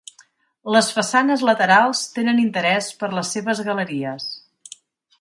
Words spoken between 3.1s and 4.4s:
les seves galeries.